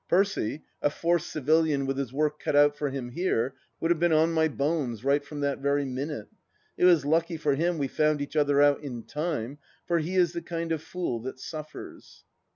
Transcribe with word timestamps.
Percy, 0.09 0.63
a 0.81 0.89
forced 0.89 1.31
civilian 1.31 1.85
with 1.85 1.95
his 1.99 2.11
work 2.11 2.39
cut 2.39 2.55
out 2.55 2.75
for 2.75 2.89
him 2.89 3.09
here, 3.09 3.53
would 3.79 3.91
have 3.91 3.99
been 3.99 4.11
on 4.11 4.33
my 4.33 4.47
bones, 4.47 5.03
right 5.03 5.23
from 5.23 5.41
that 5.41 5.59
very 5.59 5.85
minute 5.85 6.25
1 6.27 6.27
It 6.79 6.85
was 6.85 7.05
lucky 7.05 7.37
for 7.37 7.53
him 7.53 7.77
we 7.77 7.87
found 7.87 8.19
each 8.19 8.35
other 8.35 8.63
out 8.63 8.81
in 8.81 9.03
time, 9.03 9.59
for 9.85 9.99
he 9.99 10.15
is 10.15 10.33
the 10.33 10.41
kind 10.41 10.71
of 10.71 10.81
fool 10.81 11.19
that 11.19 11.37
suffers. 11.39 12.23